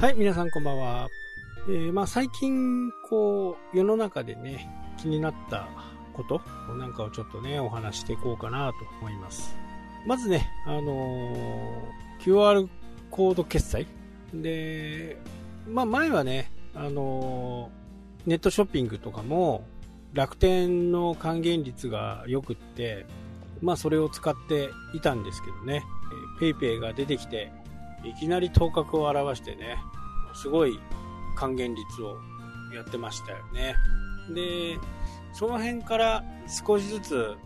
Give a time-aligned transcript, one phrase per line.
[0.00, 1.08] はい、皆さんこんばんは。
[1.68, 5.66] えー、まあ最近、こう、世の中でね、気になった
[6.12, 6.40] こと
[6.72, 9.56] なんかをちょっとね、お話していこうかなと思います。
[10.06, 12.68] まずね、あのー、QR
[13.10, 13.88] コード決済
[14.32, 15.18] で、
[15.68, 19.64] まあ前はね、あのー、ネットショッピングとかも
[20.12, 23.04] 楽天の還元率が良くって、
[23.60, 25.82] まあそれを使っていたんですけどね、
[26.40, 27.50] PayPay が出てきて、
[28.04, 29.78] いきなり頭角を現してね、
[30.34, 30.78] すごい
[31.36, 32.16] 還元率を
[32.74, 33.74] やってましたよね。
[34.34, 34.78] で、
[35.32, 36.24] その辺から
[36.66, 37.36] 少しずつ、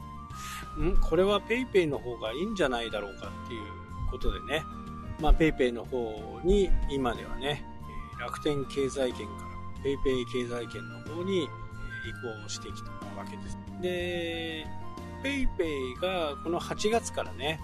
[0.79, 0.97] ん？
[1.01, 3.63] これは PayPay の方がいいんじゃないだろうかっていう
[4.11, 4.63] ことでね、
[5.21, 7.65] ま PayPay の方に今ではね、
[8.19, 9.33] 楽天経済圏か
[9.85, 11.47] ら PayPay 経済圏の方に移
[12.45, 13.59] 行してきたわけです。
[13.81, 14.67] で、
[15.23, 17.61] PayPay がこの8月からね、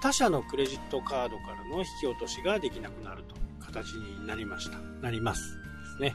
[0.00, 4.78] 他社のクレジットカードからの引き落としができなくなると形になりました。
[5.02, 5.56] なります。
[5.56, 6.14] ですね。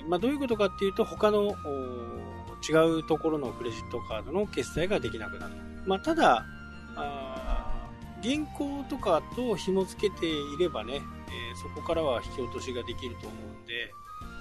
[0.00, 1.54] えー、まあ、どういうことかっていうと、他の
[2.68, 5.54] 違うところのクレジットカードの決済ができなくなる。
[5.86, 6.44] まあ、ただ、
[8.22, 11.00] 銀行とかと紐付けていればね、えー、
[11.56, 13.92] そこからは引き落としができると思うんで、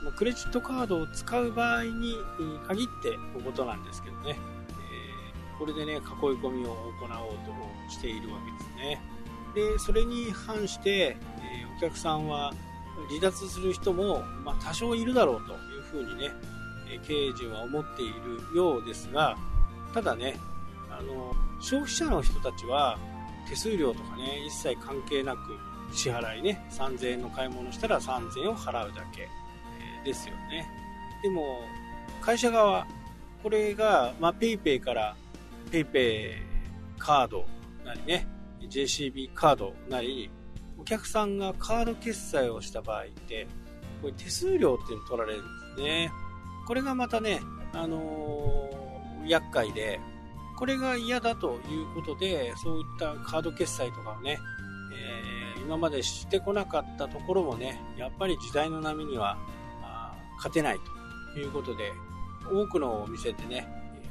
[0.03, 2.15] まあ、クレジットカードを使う場合に
[2.67, 4.37] 限ってのことなんですけどね。
[5.59, 9.01] これでね、囲い込みを行おうとしているわけですね。
[9.53, 12.53] で、それに反して、えー、お客さんは
[13.09, 16.31] 離脱する人も、まあ、多少いるだろうというふうにね、
[16.89, 19.37] えー、経営陣は思っているようですが、
[19.93, 20.37] ただね、
[20.89, 22.97] あの、消費者の人たちは
[23.49, 25.39] 手数料とかね、一切関係なく
[25.91, 30.69] 支払いね、3000円の買い物したら3000円を払うだけ、えー、ですよね。
[31.21, 31.59] でも、
[32.21, 32.85] 会社側、
[33.41, 35.15] これが、まあ、PayPay から
[35.71, 36.35] PayPay
[36.97, 37.45] カード
[37.85, 38.27] なりね、
[38.61, 40.29] JCB カードなり、
[40.77, 43.47] お客さんがカード決済をした場合って、
[44.01, 46.11] これ手数料っていうの取られるんですね。
[46.67, 47.41] これがまたね、
[47.73, 49.99] あのー、厄介で、
[50.57, 54.39] これが嫌だということで、そういったカード決済とかをね、
[55.55, 59.37] えー、今までしてこなかったところもね、やっぱり時代の波には
[60.37, 60.79] 勝てない
[61.33, 61.91] ということで、
[62.51, 63.67] 多くのお店でね、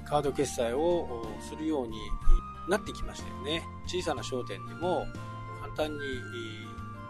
[0.09, 1.99] カード決済をするように
[2.69, 3.63] なってきましたよね。
[3.87, 5.07] 小さな商店でも
[5.61, 5.99] 簡単に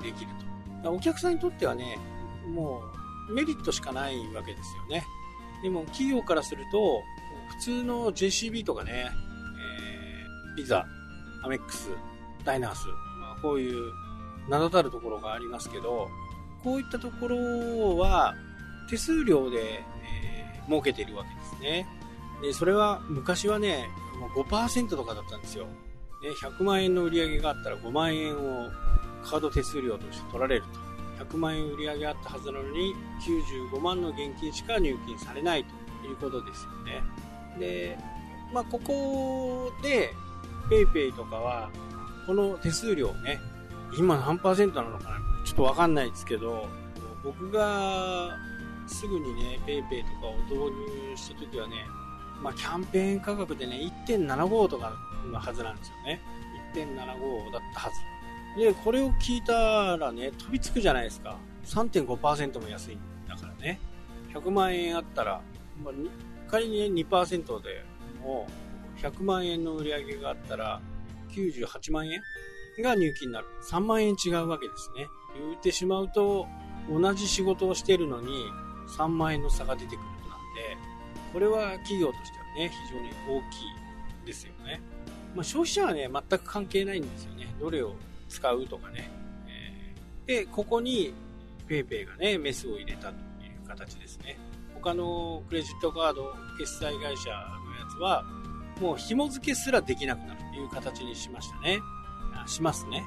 [0.03, 0.31] できる
[0.82, 0.92] と。
[0.92, 1.98] お客さんにとってはね、
[2.54, 2.82] も
[3.28, 5.04] うメリットしかないわけですよね。
[5.62, 7.03] でも企業からすると、
[7.56, 10.84] 普通の JCB とかね、えー、ピザ、
[11.42, 11.91] アメックス、
[12.44, 12.87] ダイナース、
[13.20, 13.92] まあ、こういう
[14.48, 16.08] 名だたるところがありますけど、
[16.62, 18.34] こういったところは
[18.88, 21.87] 手数料で、えー、儲けているわけですね。
[22.43, 23.88] で、それは昔はね、
[24.19, 25.66] もう5%とかだったんですよ。
[25.66, 28.71] ね、100万円の売り上げがあったら5万円を
[29.25, 30.88] カード手数料として取られると。
[31.25, 32.94] 100万円売り上げあったはずなのに
[33.71, 35.65] 95万の現金しか入金されない
[36.03, 37.03] ということですよね。
[37.59, 37.99] で、
[38.53, 40.15] まあ、ここで
[40.70, 41.70] PayPay とかは
[42.26, 43.41] この手数料ね、
[43.97, 46.69] 今何パーセントなのかなちょっとわかんないですけど、
[47.25, 48.37] 僕が
[48.87, 50.55] すぐにね、PayPay とかを導
[51.10, 51.84] 入した時はね、
[52.43, 54.93] まあ、キャンペーン価格でね、1.75とか
[55.31, 56.21] のはずなんですよね。
[56.75, 58.60] 1.75だったはず。
[58.60, 61.37] で、これを聞いたらね、飛びつくじゃないですか。
[61.65, 63.81] 3.5%も安いんだからね。
[64.32, 65.41] 100万円あったら、
[65.82, 65.94] まあ、
[66.49, 67.84] 仮に、ね、2%で
[68.22, 68.47] も
[69.00, 70.81] 100万円の売り上げがあったら、
[71.31, 72.20] 98万円
[72.82, 73.47] が入金になる。
[73.62, 75.06] 3万円違うわけですね。
[75.49, 76.47] 言ってしまうと、
[76.91, 78.44] 同じ仕事をしているのに、
[78.97, 80.88] 3万円の差が出てくるとなんで、
[81.32, 84.80] これは企業としてはね、非常に大きいですよね。
[85.34, 87.48] まあ、消費者はね、全く関係ないんですよね。
[87.60, 87.94] どれを
[88.28, 89.10] 使うとかね。
[89.46, 91.14] えー、で、ここに
[91.68, 94.38] PayPay がね、メスを入れたという形ですね。
[94.74, 98.24] 他のクレジットカード決済会社のやつは、
[98.81, 101.81] もう紐付けすらできなくなるという形にしましたね。
[102.46, 103.04] しますね。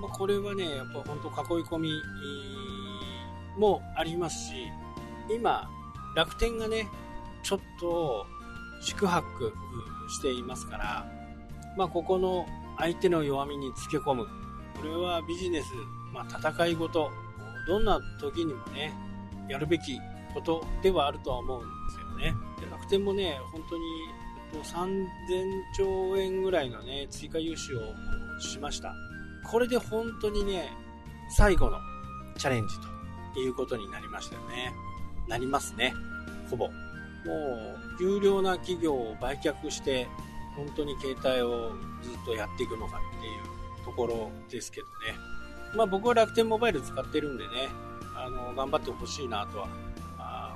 [0.00, 1.90] まあ、これはね、やっぱ本当囲い込み
[3.58, 4.54] もありますし、
[5.30, 5.70] 今、
[6.16, 6.88] 楽天がね、
[7.42, 8.26] ちょっと
[8.80, 9.52] 宿泊
[10.08, 11.06] していますから、
[11.76, 12.46] まあ、ここの
[12.78, 14.26] 相手の弱みにつけ込む。
[14.80, 15.66] これはビジネス、
[16.12, 17.10] まあ、戦い事、
[17.66, 18.92] どんな時にもね、
[19.48, 19.98] やるべき
[20.32, 22.34] ことではあるとは思うんですよね。
[22.60, 23.82] で楽天もね、本当に
[24.62, 25.06] 3000
[25.76, 27.80] 兆円ぐらいのね、追加融資を
[28.40, 28.94] しました。
[29.50, 30.70] これで本当にね、
[31.36, 31.78] 最後の
[32.36, 32.74] チャレンジ
[33.34, 34.72] ということになりましたよね。
[35.28, 35.94] なりますね。
[36.48, 36.68] ほぼ。
[37.26, 40.08] もう有料な企業を売却して
[40.56, 41.72] 本当に携帯を
[42.02, 43.30] ずっとやっていくのかってい
[43.82, 44.92] うところですけどね。
[45.76, 47.68] まあ僕は楽天モバイル使ってるんでね
[48.14, 49.68] あ、の、頑張ってほしいなとは、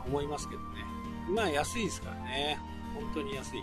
[0.06, 0.84] 思いますけどね。
[1.34, 2.58] まあ安いですからね。
[2.94, 3.62] 本当に安い。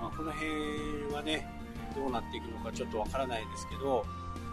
[0.00, 1.48] まあ、この辺はね、
[1.94, 4.02] どうなっていくのかちょっとわからないですけど、や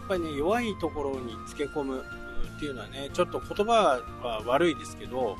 [0.05, 2.03] っぱりね、弱いところにつけ込む
[2.55, 5.37] っていうのはね、ちょっと言葉は悪いですけど、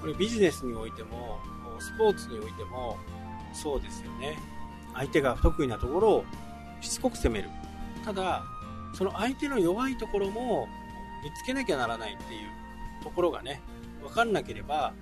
[0.00, 1.40] これビジネスにおいても、
[1.80, 2.96] スポーツにおいても、
[3.52, 4.38] そうですよね。
[4.94, 6.24] 相手が不得意なところを
[6.80, 7.50] しつこく攻める。
[8.04, 8.44] ただ、
[8.94, 10.68] その相手の弱いところも
[11.24, 13.60] 見つけなきゃならないっていうところがね、
[14.02, 14.92] 分かんなければ、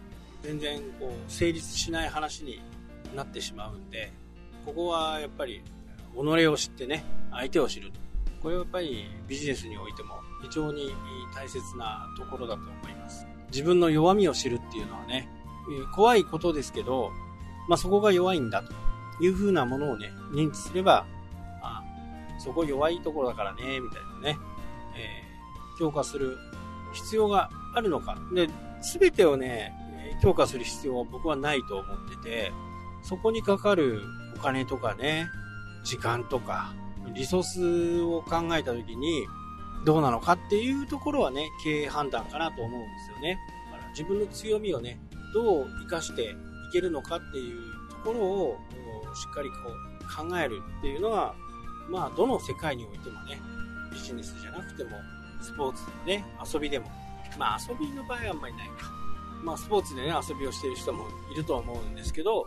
[0.43, 2.63] 全然こう成立しない話に
[3.15, 4.13] なってしまうんで、
[4.65, 5.63] ここはやっぱり、
[6.15, 7.93] 己を知ってね、相手を知る。
[8.43, 10.93] これはやっぱりビジネスにおいても非常に
[11.35, 13.27] 大切なところだと思います。
[13.51, 15.29] 自分の弱みを知るっていうのはね、
[15.95, 17.11] 怖いことですけど、
[17.69, 18.73] まあ、そこが弱いんだと
[19.25, 21.07] いうふうなものをね、認知すれば、
[21.63, 21.83] あ
[22.39, 24.39] そこ弱いところだからね、みたいなね、
[24.97, 26.37] えー、強化する
[26.93, 28.17] 必要があるのか。
[28.35, 28.49] で、
[28.81, 29.73] すべてをね、
[30.21, 32.53] 強化する必要は僕はないと思ってて、
[33.03, 34.03] そこにかかる
[34.37, 35.27] お金とかね、
[35.85, 36.73] 時間とか、
[37.15, 39.27] リソースを考えたときに、
[39.85, 43.39] どうなのかっていうところはね、経営判断かなと思うんですよね。
[43.73, 45.01] だから自分の強みをね、
[45.33, 46.37] どう活かしてい
[46.73, 48.59] けるのかっていうところを
[49.15, 51.35] しっかりこう考えるっていうのは、
[51.89, 53.41] まあ、どの世界においてもね、
[53.93, 54.91] ビジネスじゃなくても、
[55.41, 56.91] スポーツでね、遊びでも、
[57.39, 58.91] まあ遊びの場合はあんまりないか。
[59.43, 62.47] まあスポーツでね、遊びをしている人もいると思うんですけど、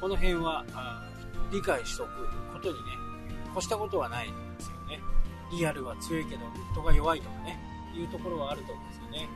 [0.00, 0.64] この辺は
[1.52, 2.10] 理解しとく
[2.52, 2.80] ことにね、
[3.52, 5.00] 越したことはないんですよね。
[5.52, 7.58] リアルは強いけど、ネットが弱いとかね、
[7.94, 9.28] いうところはあると思うんですよね。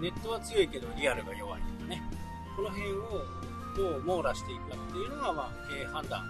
[0.00, 2.02] ネットは強いけど、リアルが弱いとかね。
[2.56, 3.24] この辺を
[3.76, 6.24] どう網羅していくかっていうのが、まあ、経営判断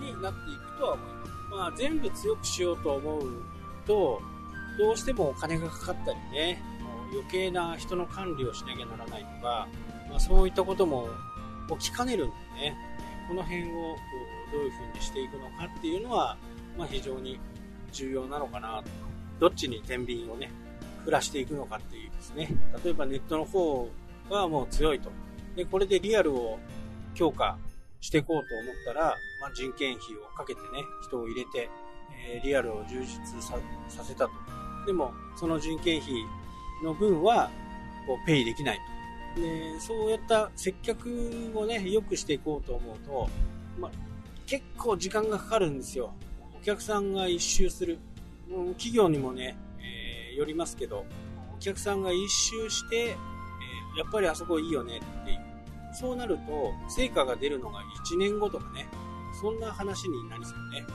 [0.00, 1.32] になっていくとは思います。
[1.50, 3.42] まあ、全部強くしようと思う
[3.86, 4.20] と、
[4.78, 6.62] どうしてもお金がかかったりね、
[7.12, 9.68] 余計な人の管理をしなきゃならないとか、
[10.08, 11.08] まあ、そういったことも
[11.78, 12.34] 起きかねるんで
[12.70, 12.76] ね、
[13.28, 13.66] この辺を
[14.52, 16.36] どういう風にしていくのかっていうのは、
[16.76, 17.38] まあ、非常に
[17.92, 18.90] 重要なのかなと。
[19.38, 20.50] どっちに天秤をね、
[21.06, 22.48] 振らしていくのかっていうですね。
[22.84, 23.88] 例えばネットの方
[24.28, 25.10] はもう強いと。
[25.54, 26.58] で、これでリアルを
[27.14, 27.56] 強化
[28.00, 30.66] していこうと思ったら、まあ、人件費をかけてね、
[31.06, 31.70] 人を入れて、
[32.28, 33.06] えー、リアルを充実
[33.40, 34.30] させたと。
[34.84, 36.12] でも、その人件費
[36.82, 37.50] の分は、
[38.08, 38.80] こう、ペイできない
[39.36, 39.40] と。
[39.40, 43.28] で、そうやった接客をね、良くしていこうと思うと、
[43.78, 43.90] まあ、
[44.46, 46.12] 結構時間がかかるんですよ。
[46.60, 47.98] お客さんが一周する。
[48.74, 49.56] 企業にもね、
[50.36, 51.04] よりますけど、
[51.56, 53.08] お客さんが一周して、え、
[53.98, 55.38] やっぱりあそこいいよねっていう。
[55.92, 58.86] そうなると、成果が出るのが1年後とかね、
[59.40, 60.86] そんな話になりそうね。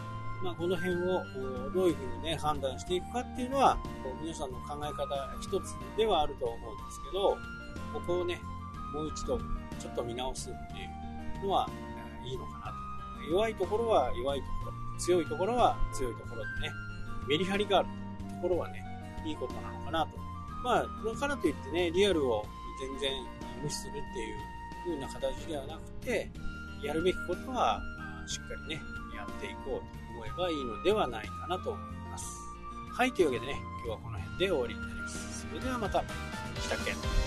[0.44, 1.24] まあ、この辺を
[1.74, 3.78] どういうふうにね、判断していくかっていうのは、
[4.22, 7.38] 皆さんの考え方一つではあると思うんですけど、
[7.94, 8.42] ここをね、
[8.94, 11.70] もう一度ちょっと見直すっていうのは
[12.26, 13.32] いいのかなと。
[13.32, 16.74] 弱いところは弱いところ、強いところは強いところでね、
[17.28, 17.90] メリハリがある
[18.42, 18.84] ところはね、
[19.26, 20.18] いいことなのかなと。
[20.64, 22.46] まあ、だからといってね、リアルを
[22.80, 23.24] 全然
[23.64, 24.38] 無視するっていう
[24.86, 26.30] 風な形ではなくて、
[26.84, 27.82] やるべきことは
[28.28, 28.82] しっかりね、
[29.16, 29.76] やっていこうと
[30.16, 32.26] 思えばいいのではないかなと思います。
[32.94, 35.48] はい、というわけでね、今日はこの辺で終わりになります。
[35.48, 37.21] それではまた、したっけ